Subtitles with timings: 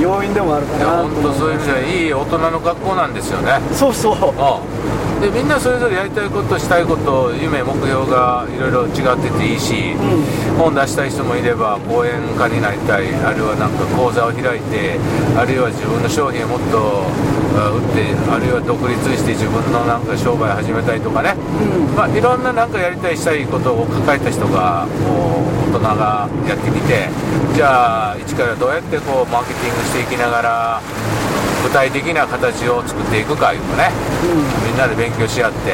[0.00, 3.60] 要因でもあるかいやな本当そういう意味ではいい大人の学校なんですよね。
[3.72, 4.14] そうそう。
[4.14, 9.92] うんでみんなそれぞれやりたいことしたいこと夢目標がいろいろ違ってていいし、
[10.56, 14.96] 本出したい人もいれば講演家になりたいあるいはなんか講座を開いて
[15.36, 17.04] あるいは自分の商品をもっと
[17.52, 21.36] あ売ってあるいは独立して自分のなんか商売始めたいとかね、
[21.92, 27.12] まあ、いろんななんかやりたいしたいことを抱えた人がこう大人がやってきて
[27.52, 30.80] じゃあ一からどうやってこうマーケティングしていきながら
[31.62, 33.90] 具体的な形を作っていくかいうのね、
[34.66, 35.70] みんなで勉強し合って。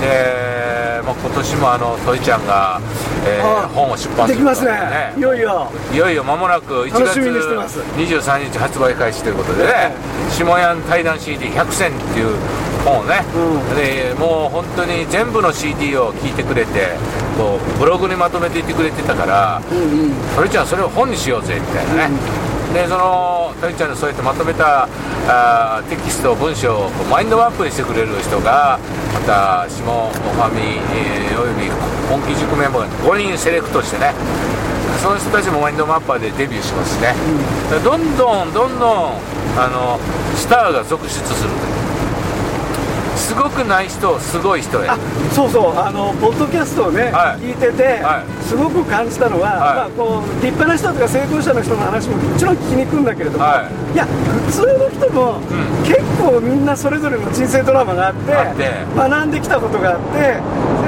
[0.00, 2.80] で、まあ、今年もあのトイちゃんが、
[3.26, 5.12] えーあ本を出版するできますね。
[5.16, 5.72] いよいよ。
[5.92, 7.80] いよいよ間もなく1月楽しみにしてます。
[7.80, 9.92] 23日発売開始ということでね
[10.30, 12.36] 「下屋対談 CD100 選」っていう
[12.84, 13.24] 本をね、
[13.72, 16.90] うでもう本当に全部の CD を聞いてくれて
[17.36, 22.10] こうブログにまとめていってくれてたからうんうん「トイちゃんそれを本にしようぜ」みたいなね、
[22.72, 24.88] でそのトイちゃんのそうやってまとめた
[25.26, 28.78] あーテキスト文章をマインドマップにしてくれる人が
[29.14, 31.70] また下ファミ、えーおよび
[32.10, 34.12] 本気塾メンバー5人セレクトしてね
[35.00, 37.14] その人たちもマインドマッパーでデビューしますね、
[37.84, 40.00] どんどんどんどんあの
[40.34, 41.50] スターが続出する
[43.28, 44.88] すごくない人をすごい人へ。
[44.88, 44.96] あ
[45.32, 45.76] そうそう。
[45.76, 47.44] あのポッドキャストをね、はい。
[47.44, 48.42] 聞いてて、はい。
[48.42, 49.76] すごく感じたのは、はい。
[49.76, 53.96] まあ、こう立派な人とか成功者の人の話ももちろん聞きに行くんだけれども、はい。
[53.96, 55.44] や普通の人も、ん。
[55.84, 58.32] 結構みんなそれぞれの人生ドラマがあって
[58.96, 60.18] 学んできたことがあって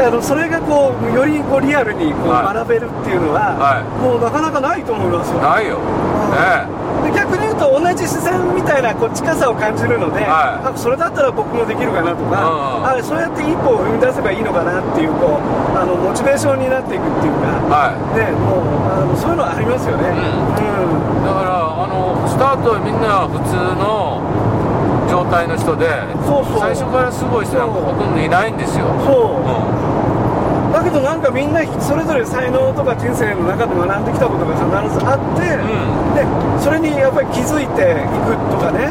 [0.00, 2.54] であのそれがこうよりこうリアルにこうはい。
[2.54, 3.84] 学べるっていうのは、はい。
[4.00, 5.40] もうなかなかないと思いますよ。
[5.44, 6.79] ないよ、ねで
[7.14, 10.68] 逆に言うと同じ視線みたいなこう近さを感じるので、はい。
[10.68, 17.98] あそれだったら僕もできるかなとか、うんあそうやって一歩を踏み出せばいいのかなっていうこうあのモチベーションになっていくっていうか、はい。
[18.18, 20.08] ね、もうあのそういうのありますよね。
[20.08, 21.24] うん。
[21.24, 24.20] だからあのスタートはみんな普通の
[25.08, 25.88] 状態の人で
[26.24, 26.60] そうそう。
[26.60, 29.42] 最初からすごい人なんかほとんどいないんですよ、そう。
[29.42, 29.99] う
[30.80, 34.64] だけどなんかみんなそれぞれ才能とか人生の中で学んできたことが必
[34.96, 36.16] ずあって、ん。
[36.16, 36.24] で
[36.64, 38.88] それにやっぱり気づいていくとかね、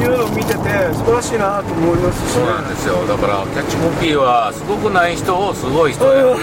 [0.00, 0.64] ういうのを見てて
[0.96, 2.32] 素晴らしいなと思いますし。
[2.32, 3.04] そうなんですよ。
[3.04, 6.40] だからキャッチコピーはすごくない人をすごい人へ、 ね、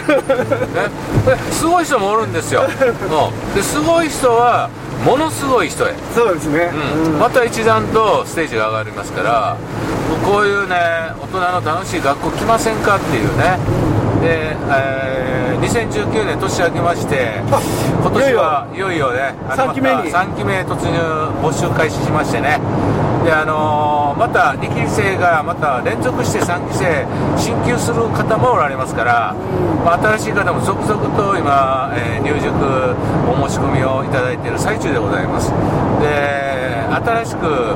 [1.25, 2.69] ですごい人もおるんですよ、 う。
[2.69, 4.69] ん、ですごい人は
[5.03, 6.71] ものすごい人へ、そうですね、
[7.05, 7.19] うん。
[7.19, 9.57] また一段とステージが上がりますから
[10.25, 10.75] こういうね
[11.21, 13.57] 大人の楽しい学校来ませんかっていうね
[14.25, 15.25] で、えー
[15.65, 17.59] 2019年年明けましてあ
[18.01, 18.91] 今年はいよ。
[18.91, 19.95] いよねあの三期目に。
[19.95, 20.99] また3期目突入
[21.41, 22.59] 募集開始しましてね。
[23.23, 29.35] であのーまた2期生がまた連続して3期生進級する方もおられますから、
[29.83, 32.95] まあ、新しい方も続々と今、えー入塾
[33.27, 35.49] お申し込みをいただいている最中でございます。
[35.99, 36.54] で
[36.93, 37.75] 新しく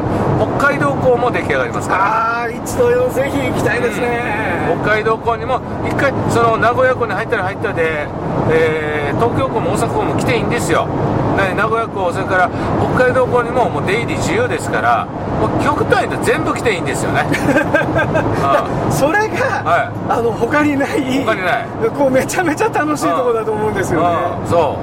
[0.58, 2.04] 北海道校も出来上がりますから。
[2.04, 8.08] ああ一度ぜひ行きたいですね、北海道校にも一回その名古屋校に入ったら入ったで、
[8.52, 10.88] えー東京校も大阪校も来ていいんですよ。
[11.36, 12.50] ね名古屋校それから
[12.96, 15.06] 北海道校にももう出入り自由ですから
[15.40, 17.26] もう極端に全部来ていいんですよね。
[17.28, 18.92] うん。
[18.92, 19.90] それが、はい。
[20.10, 21.68] あの他にない他にない。
[21.98, 24.08] こうめちゃめちゃ楽しいところだと思うんですよね、
[24.42, 24.48] うん。
[24.48, 24.78] そ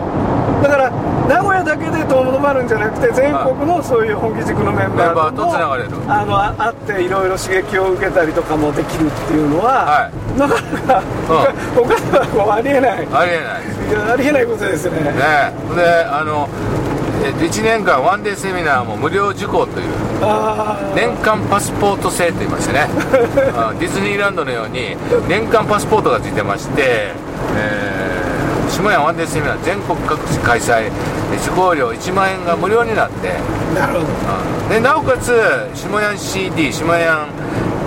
[0.63, 0.91] だから
[1.29, 5.91] 名古屋だけでとどまるんじゃなくて全国のそういう本気塾のメンバーともつながれる。
[6.09, 11.03] あのあ会っていろいろ刺激を受けたりとかもできるっていうのは、はなかなか、
[11.75, 13.05] 他ではこうありえない。
[13.05, 13.77] いうありえない。
[13.93, 15.01] やありえないことですね。
[15.01, 15.13] ね
[15.75, 16.49] であの
[17.25, 19.89] え1年間ワンデーセミナーも無料受講という
[20.95, 22.87] 年間パスポート制と言いましてね。
[23.57, 24.97] あディズニーランドのように
[25.29, 27.13] 年間パスポートがついてまして、
[27.57, 28.16] えー
[28.77, 30.91] 下屋ワンデーセミナー全国各地開催で
[31.39, 33.33] 受講料1万円が無料になって、
[33.75, 34.05] なるほど。
[34.05, 34.69] うん。
[34.69, 35.33] でなおかつ
[35.75, 37.27] 下屋 CD 下屋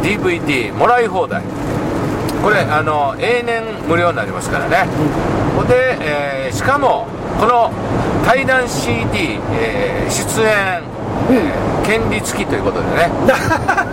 [0.01, 1.43] DVD もらい放題。
[2.43, 4.87] これあの永年無料になりますからね、
[5.55, 7.05] ほんで、えーしかも
[7.39, 7.71] この
[8.25, 10.81] 対談 CD、えー出演、
[11.31, 13.09] えー権利付きということでね。
[13.25, 13.33] で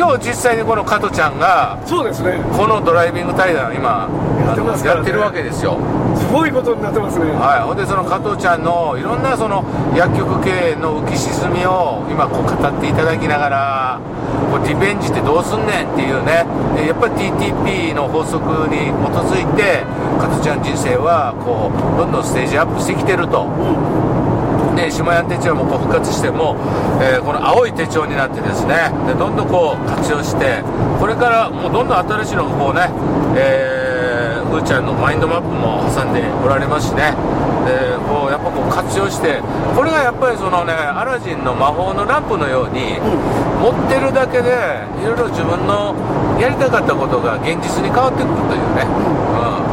[0.00, 2.40] 今日実際にこの加トちゃんがそうですね。
[2.56, 4.08] このドライビング対談を今
[4.40, 4.88] やってね。
[4.88, 5.76] やってるわけですよ。
[6.16, 7.26] すごいことになってますね。
[7.32, 9.62] はい、ほんでその加藤ちゃんのいろんなその
[9.94, 14.00] 薬局経営の浮き沈みを今こう語っていただきながら
[14.50, 16.48] こうリベンジってどうすんねんっていうね。
[16.80, 18.40] でやっぱり TTP の法則
[18.72, 19.84] に基づいて
[20.16, 23.44] 加藤ちゃん人生はこうどんどんステージアップしてきてると。
[24.80, 26.56] で下屋手帳もこう復活しても、
[27.02, 30.62] えーこの青い手帳になってですねでどんどんこう活用して
[30.98, 32.88] これからもうどんどん新しいのがこうね、
[33.36, 37.12] えー、うーちゃんのマインドマップも挟んでおられますしね。
[37.60, 39.42] でこうやっぱこう活用して
[39.76, 42.96] これがやっぱりそのねアラジンの魔法のランプのように、
[43.60, 44.48] 持ってるだけで
[45.02, 45.94] いろいろ自分の
[46.40, 48.88] やりたかったことが現実に変わってくるというね、
[49.64, 49.69] うん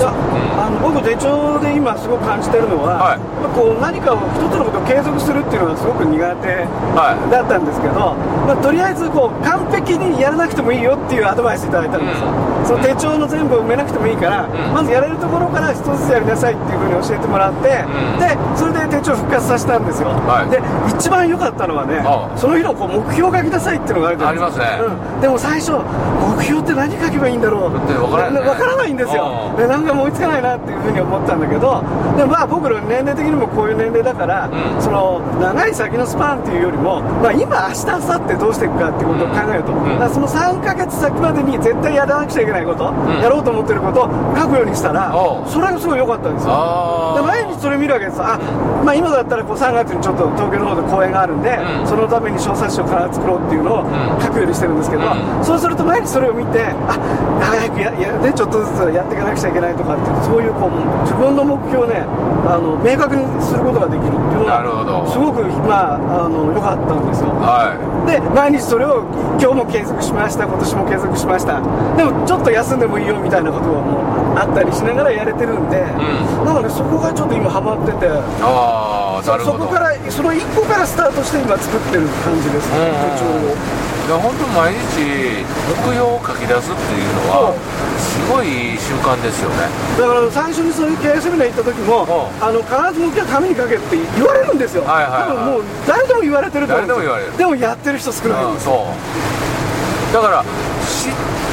[0.00, 3.18] だあの僕手帳で今すごく感じてるのは、はい。
[3.54, 6.48] こう何かを一つのことを継続するっていうのがすごく苦手
[6.96, 7.30] はい。
[7.30, 14.50] だったんですけど、まあ、とりあえずこう完璧にやらなくてもいいよっていうアドバイスいただいたんですよ、うんその手帳の全部を埋めなくてもいいから、ん。
[14.72, 18.20] まずやれるところから一つずつやりなさいっていうふうに教えてもらって、うん。
[18.20, 20.50] でそれで手帳復活させたんですよ、はい。
[20.50, 20.60] で
[20.94, 22.02] 一番良かったのはね
[22.36, 25.16] その日のこう目標を書きなさいっていうのがあるじゃないですかありますね。
[25.16, 27.74] うん、でも最初目標って何書けばいいんだろう？
[27.74, 28.40] だって分からんね。
[28.40, 29.54] わからないんですよ。
[29.56, 31.82] でなんか思いつかないなっていうふうに思ったんだけど
[32.16, 34.82] でもまあ僕の年齢的にもこういう年齢だから、うん。
[34.82, 40.10] その長い先のスパンっていうよりも、まあ、今明日明後日どうしていくかっていうことを考えると、うん。
[40.10, 43.20] その3ヶ月先までに絶対やらなくちゃいけないこと、ん。
[43.20, 45.12] やろうと思ってることを書くようにしたら
[45.46, 46.52] それがすごい良かったんですよ。
[46.52, 48.38] あで毎日それ見るわけですあ、
[48.84, 51.86] まあ、今だったらこう3月にちょっと東京の方で公演があるんで、うん。
[51.86, 54.20] そのために小冊子を必ず作ろうっていうのをん。
[54.20, 55.44] 書くようにしてるんですけど、うん。
[55.44, 56.98] そうすると毎日それを見てあ
[57.40, 60.70] 早くやや、ね、ちょっとずつやっていかなくちゃいけないとかっていうそういうこう
[61.02, 62.04] 自分の目標をね
[62.46, 67.30] あの明確にすることができるっていうのはすごくまああの良かったんですよ。
[67.40, 68.10] はい。
[68.10, 69.04] で毎日それを
[69.38, 71.60] 今日も継続しました今年も継続しました。
[71.96, 76.44] でもちょっと休んでもいいよみたいなことがもうあったりしながらやれてるんで、ん。
[76.44, 78.08] なのでそこがちょっと今ハマってて。
[78.42, 79.58] ああなるほど。
[79.58, 82.80] そこからその1個からスタートして今作ってる感じです、うん。
[82.80, 87.54] 手帳をいや本当毎日目標を書き出すっていうのは
[87.94, 89.70] すごい習慣ですよね。
[89.98, 92.42] だから最初にそういう経営セミナー行った時もうん。
[92.42, 95.30] あの必ず目標紙に書けって言われるんですよ、はいはいはい。
[95.30, 96.96] 多分もう誰でも言われてると思うんですよ。
[96.96, 97.38] 誰でも言われる。
[97.38, 100.14] でもやってる人少ないんですうんそう。
[100.14, 100.46] だからし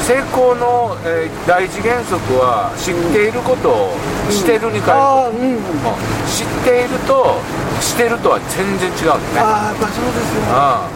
[0.08, 3.92] 成功の、えー第一原則は知っていることを
[4.32, 5.60] してるに変える、うん。
[5.60, 5.68] うん
[6.28, 7.36] 知っていると
[7.84, 9.40] してるとは全然違うんだね。
[9.44, 10.88] ああやっぱそうですよあ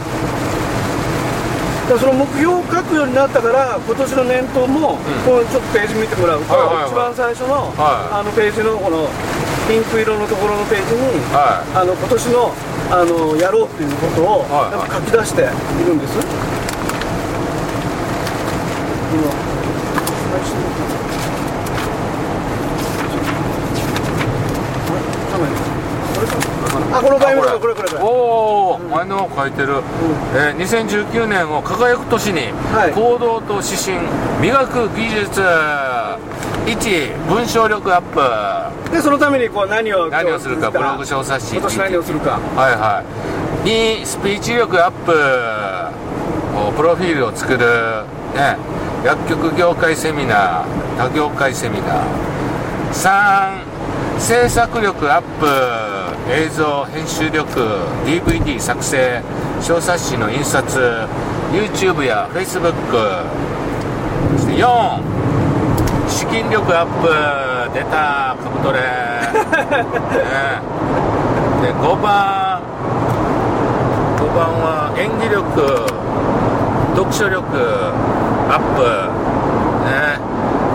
[1.91, 4.95] だからその目標を書くようになったから今年の年頭も、
[5.27, 6.91] こうちょっとページ見てもらうと、はいはいはい。
[6.91, 8.15] 一番最初の,、はい。
[8.15, 9.11] あのページのこの
[9.67, 12.55] ピンク色のところのページに、はあの今年の
[12.91, 14.75] あのやろうっていうことを、はい。
[14.75, 16.15] はい書き出しているんです
[26.93, 27.75] あこの場合もこれ。
[27.75, 29.81] これこれおお、前の書いてる、
[30.35, 32.93] えー2019年を輝く年に、はい。
[32.93, 33.99] 行動と指針
[34.41, 35.41] 磨く技術。
[36.65, 38.01] 1文章力アッ
[38.87, 38.91] プ。
[38.91, 42.39] でそのためにこう何を何をするかブログ小冊子今年何をするか。
[42.55, 43.03] はいは
[43.65, 44.01] い。
[44.01, 46.11] 2スピーチ力アップ。
[46.53, 47.57] おプロフィールを作る、
[48.35, 48.57] ね、
[49.03, 52.31] 薬局業界セミナー他業界セミナー。
[52.93, 55.47] 3制作力アップ
[56.31, 57.47] 映像編集力
[58.05, 59.21] DVD 作成
[59.61, 61.07] 小冊子の印刷
[61.51, 62.73] YouTube や Facebook
[64.37, 65.01] そして4
[66.07, 67.07] 資金力アップ
[67.73, 68.85] 出たカブトレ、 ね、
[71.61, 72.61] で5番。
[74.17, 75.41] 5番は演技力
[76.95, 77.41] 読書力
[78.51, 78.83] アップ、
[79.87, 80.19] ね、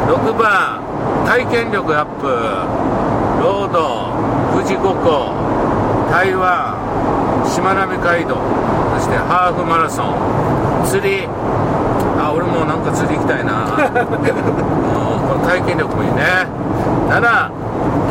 [0.08, 0.81] 6番
[1.26, 2.26] 体験力アップ。
[3.43, 4.08] ロード
[4.56, 5.37] 富士五湖。
[6.11, 6.73] 台湾
[7.44, 8.37] しまなみ海道。
[8.96, 10.87] そしてハーフマラソン。
[10.87, 11.28] 釣り。
[12.18, 13.68] あ俺もなんか釣り行きたいな。
[13.68, 13.76] うん
[15.28, 16.47] この体験力もいいね。
[17.11, 17.50] 7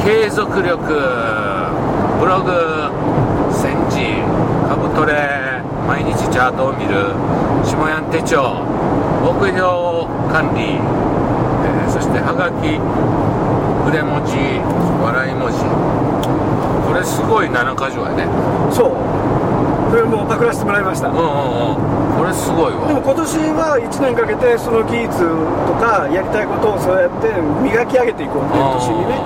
[0.04, 0.78] 継続力。
[2.20, 2.92] ブログ。
[3.50, 4.22] 戦時
[4.70, 5.64] カブトレ。
[5.88, 7.16] 毎日チャートを見る。
[7.64, 8.75] 下やん手帳
[9.26, 12.78] 目標管理、えーそしてはがき
[13.90, 14.36] 筆文字
[15.02, 15.58] 笑い文字。
[16.86, 18.28] これすごい7箇条やね。
[18.72, 18.92] そう。
[19.90, 21.08] これもうパクらせてもらいました。
[21.10, 22.88] うんうんうんこれすごいわ。
[22.88, 23.28] でも今年
[23.60, 25.28] は1年かけてその技術
[25.68, 27.28] とかやりたいことをそうやって
[27.62, 29.20] 磨き上げていこうっていう年にね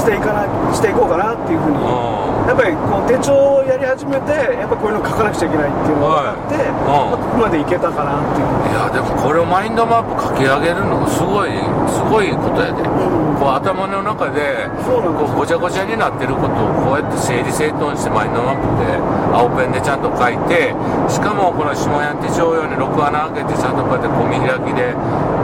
[0.00, 1.76] していかなしていこうかなっていうふうに。
[1.76, 6.66] うやっぱりこう手帳をやり始めてやっぱこういうの書かなくちゃいけないっていうのが分かって、はい。
[6.66, 7.18] うんまあ。
[7.20, 8.48] ここまでいけたかなっていう。
[8.48, 11.52] いやでもこれをマインドマップ書き上げるのがすごい
[11.86, 13.20] すごいことやで、ん。
[13.38, 18.98] こう頭の中でこうごちゃごちゃになってることをこうやって整理整頓してマインドマップで
[19.32, 20.74] 青ペンでちゃんと書いて
[21.08, 24.94] しかもこの下やん手帳用に6穴開けてちゃんとこうやって小見開きで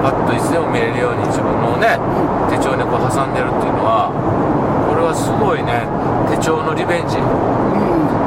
[0.02, 1.98] パッといつでも見れるように自分のね
[2.50, 4.12] 手帳にこう挟んでるっていうのは
[4.86, 5.84] これはすごいね。
[6.30, 7.16] 手帳のリベンジ。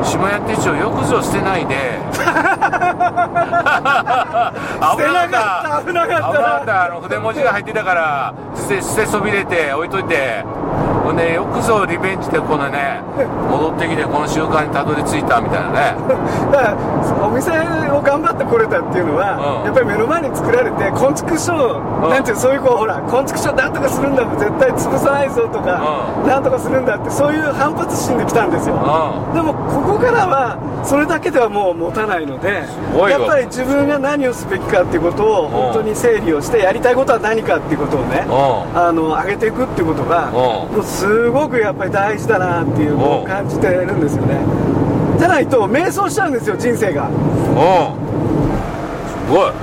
[0.05, 1.97] 下屋手帳よくぞ捨てないで。
[2.13, 2.21] 危
[5.01, 5.81] なかった。
[5.83, 6.27] 危なかった。
[6.29, 6.85] 危なかった。
[6.85, 10.45] あの筆文字が入ってたから捨て捨てそびれて置いといて。
[10.45, 10.48] う
[11.09, 13.01] ほんでよくぞリベンジでこのね
[13.49, 15.97] 戻ってきてこの習慣にたどり着いたみたいなね。
[16.53, 17.49] だからお店
[17.89, 19.65] を頑張ってこれたっていうのは、うん。
[19.65, 22.09] やっぱり目の前に作られて昆虫書、ん。
[22.09, 25.81] なんていうそういうこうほら昆虫書なんとかするんだ絶対潰さないぞとか、
[26.23, 32.63] うなんとかするんだってそういう反発心で来たんですよ、うでもここからはそれだけではもう持たないので
[33.09, 38.31] やっぱり自分が何をすべきかっていうことを本当に整理をしてやりたいことは何かっていうことをねう
[38.77, 40.33] あの上げていくっていうことがうん。
[40.33, 44.35] もうすごくやっぱり大事だなっていうのを感じてるんですよね。
[45.17, 47.07] じゃないと迷走しちゃうんですよ人生が。
[47.07, 47.15] んう。
[47.15, 47.15] ん
[49.07, 49.49] すごい。
[49.49, 49.55] ね。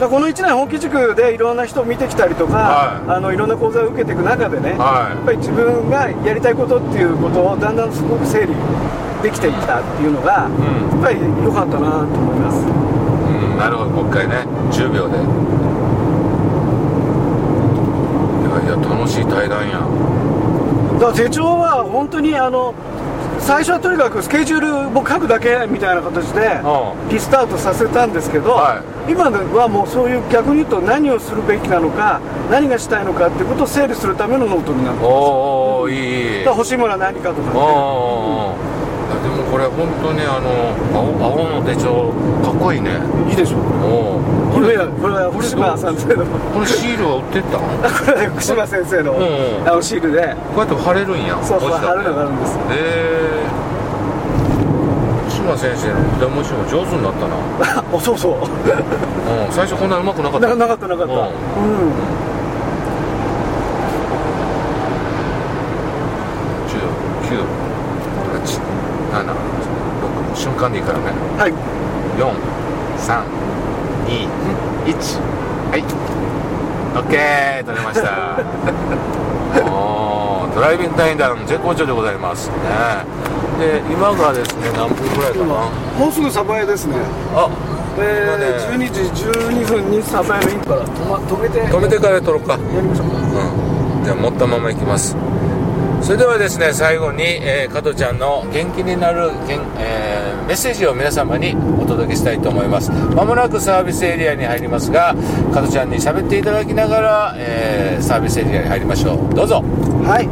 [0.00, 3.10] だこの1年本気塾でいろんな人を見てきたりとか、はい。
[3.10, 5.16] い、あのいろんな講座を受けていく中でね、はい。
[5.16, 8.54] やっぱり自分がやりたいことっていうことをだんだんすごく整理
[9.22, 10.50] できていったっていうのが、ん。
[10.50, 12.56] やっぱり良かったなと思います。
[12.64, 13.58] うん。
[13.58, 14.46] なるほどもう一回ね。
[14.72, 15.18] 10秒で。
[18.64, 19.84] いやいや楽しい対談や
[20.94, 22.74] だから手帳は本当にあの
[23.40, 32.20] 最初はとにかくスケジュールを書くだけみたいな形でうリスタートさせたんですけど、は今ではもうそういう逆に言うと何をするべきなのか
[32.50, 35.06] 何がしたいのかっていうことを整理するためのノートになってます。
[35.06, 38.83] おおいいものは何かとかね
[39.24, 42.12] でもこれ本当にあの青青の手帳
[42.44, 43.00] かっこいいね。
[43.28, 43.58] いいでしょ。
[43.80, 46.26] おおこれはこれは福島先生の。
[46.52, 47.56] このシールは売ってた？
[47.56, 49.16] ん ここれは福島先生のう
[49.64, 50.20] あのシールで。
[50.20, 52.52] うやって貼れるんやそうそう貼るのがあるんです。
[52.52, 53.48] へえ。
[55.24, 57.80] 福島先生の筆文字も上手になったな。
[57.80, 58.32] あそうそう。
[58.36, 59.50] うん。
[59.50, 60.48] 最初こんなうまくなかった。
[60.48, 61.12] ななかったなかった。
[61.12, 61.18] うん。
[61.18, 62.33] うん
[69.14, 71.04] 7 6瞬間でいいからね。
[71.38, 71.52] はい。
[72.18, 72.34] 4
[72.98, 73.22] 3
[74.10, 74.26] 2
[74.90, 75.20] 1
[75.70, 75.84] はい。
[76.94, 78.38] オッケー取れました。
[80.54, 82.54] ドライビング対談絶好調でございますね。
[83.58, 85.70] で今がですね何分ぐらいか今な？
[85.98, 86.94] もうすぐサバエですね。
[87.34, 87.48] あ
[87.98, 88.86] えー、今ね。
[88.86, 91.60] 12時12分にサバエのインから止,、ま、止めて。
[91.66, 92.52] 止めてから撮ろうか。
[92.52, 93.08] やりましょう。
[93.08, 94.04] かうん。
[94.04, 95.16] じゃあ持ったままいきます
[96.04, 102.90] それではですね最後に、えー、加トちゃんの元気になるけん、えーメッセージを皆様にお届けしたいと思います。
[102.90, 105.14] まもなくサービスエリアに入りますが
[105.54, 109.34] 加トちゃんに喋っていただきながら、えーサービスエリアに入りましょう。
[109.34, 109.62] どうぞ。
[110.04, 110.28] はい。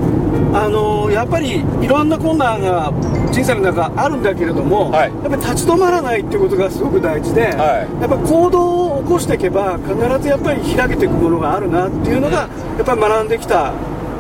[0.55, 2.93] あのーやっぱりいろんな困難が
[3.33, 5.09] 人生の中あるんだけれども、はい。
[5.09, 8.03] やっぱり立ち止まらないっていうことがすごく大事で、はい。
[8.03, 13.73] やっぱ行動を起こしていけば必ずやっぱり開けていくものがあるなっていうのが、やっぱり学んできた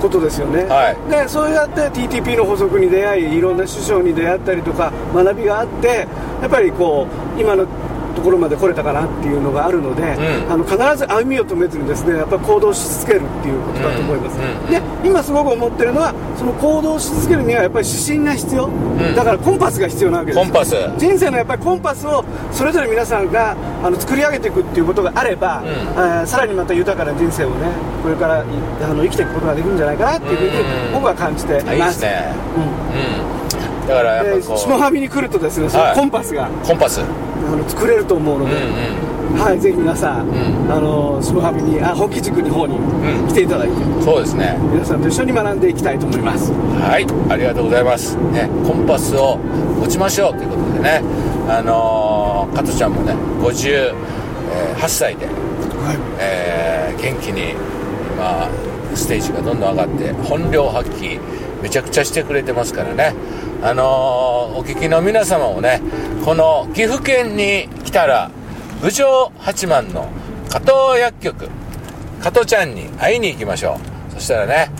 [0.02, 1.10] ことですよね、はい。
[1.10, 6.08] でそうやって TTP の補足に出会いいろんな師匠に出会ったりとか学びがあって
[6.42, 7.06] やっぱりこ
[7.36, 7.66] う今の
[8.12, 10.52] ところまで来れたかなっていうのがあるので、うん。
[10.52, 19.14] あの必ず歩みを止めずにですねやっぱり行動し続けるっていうことだと思います、うんうんで今すごく思ってるのはその行動し続けるにはやっぱり指針が必要、ん。
[19.16, 20.76] だからコンパスが必要なわけですコンパス。
[20.96, 25.66] 人生のやっぱりコンパスをそれぞれ皆さんがあの作り上げていくっていうことがあれば、ん。
[25.66, 27.66] えーさらにまた豊かな人生をね
[28.02, 28.44] これからい
[28.82, 31.68] あの生きていくことができるんじゃないかなっていうふうにうん僕は感じています。
[31.70, 32.34] あいいですね。
[33.82, 33.88] うん。
[33.88, 35.96] だからやっぱでりこ下上に来るとですねそのはい。
[35.96, 37.00] コンパスが、うコンパス。
[37.00, 38.54] うんあの作れると思うので、
[39.40, 40.72] はい、ぜひ皆さん、ん。
[40.72, 43.28] あの下上にあ本気塾の方にん。
[43.28, 44.56] 来ていただいて、うんそうですね。
[44.72, 46.52] 皆さんと一緒に学んでいきたいと思います。
[46.52, 48.16] はい、ありがとうございます。
[48.16, 49.36] ね、コンパスを
[49.80, 51.02] 持ちましょうということでね、
[51.48, 53.94] あのー、加トちゃんもね、58
[54.88, 55.28] 歳で、
[56.18, 57.54] えー元気に
[58.14, 58.48] 今、
[58.94, 61.18] ステージがどんどん上がって、本領発揮、
[61.62, 63.14] めちゃくちゃしてくれてますからね、
[63.62, 65.80] あのーお聞きの皆様もね、
[66.24, 68.30] この岐阜県に来たら、
[68.80, 70.08] 郡上八幡の
[70.48, 71.48] 加藤薬局、
[72.22, 73.78] 加トちゃんに会いに行きましょ
[74.10, 74.14] う。
[74.14, 74.70] そしたらね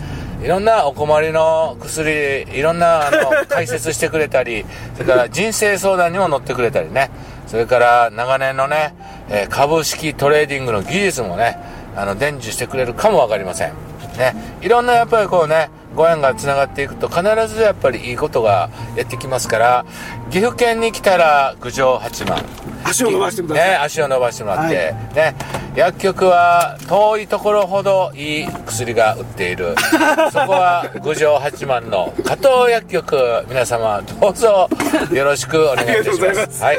[0.41, 7.09] いろんなお困りの薬いろんなあの 解説してくれたりそれから人生相談にも乗ってくれたりね。
[7.47, 8.95] それから長年のね、
[9.29, 11.57] えー株式トレーディングの技術もね
[11.95, 13.73] あの伝授してくれるかもわかりません。
[14.17, 14.33] ね。
[14.61, 19.85] いろんなやっぱりこうねご縁がつながっていくと必ずやっぱりいいことがやってきますから
[20.33, 22.43] 岐阜県に来たら郡上八幡。
[22.83, 25.13] 足を伸ばしてください、ね、足を伸ばしてもらって、はい。
[25.13, 25.35] ね、
[25.75, 29.75] 薬局は遠いところほどいい薬が売っている。
[30.33, 33.45] そこは郡上八幡の加藤薬局。
[33.47, 34.67] 皆様どうぞ
[35.11, 36.57] よろしくお願いいたしまます。
[36.57, 36.77] すはい、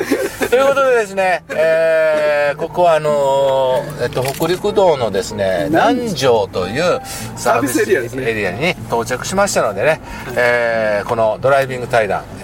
[0.51, 7.01] ということでですね、えーここはあのーえっと、北陸道のですね南城という
[7.37, 10.01] サービスエリアに到着しましたのでね、
[10.37, 12.44] えーこのドライビング対談、えー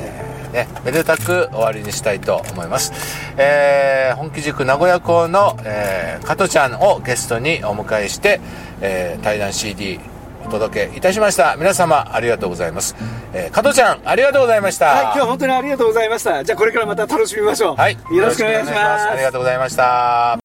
[0.53, 2.93] ね、めでたく終わりにしたいと思います。
[3.37, 8.41] えー本気塾名古屋校の、えー加トちゃんをゲストにお迎えして、
[8.81, 10.01] えー対談 CD
[10.45, 11.57] お届けいたしました。
[11.57, 12.97] 皆様ありがとうございます、
[13.33, 14.87] えー、加藤ちゃんありがとうございました。
[14.87, 16.43] はい今日は本当にありがとうございました。
[16.45, 17.77] じゃあこれからまた楽しみましょう。
[17.77, 17.93] はい。
[17.93, 19.09] よろしくお願いします。
[19.09, 20.40] ありがとうございました